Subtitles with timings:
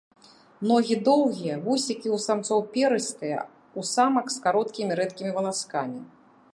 [0.69, 3.39] Ногі доўгія, вусікі ў самцоў перыстыя,
[3.83, 5.99] у самак э кароткімі рэдкімі валаскамі.